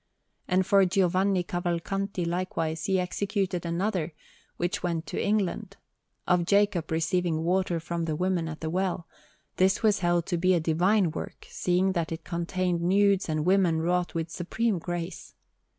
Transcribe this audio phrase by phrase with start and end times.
[0.47, 4.13] And for Giovanni Cavalcanti, likewise, he executed another,
[4.57, 5.77] which went to England,
[6.25, 9.05] of Jacob receiving water from the women at the well;
[9.57, 13.79] this was held to be a divine work, seeing that it contained nudes and women
[13.79, 15.35] wrought with supreme grace.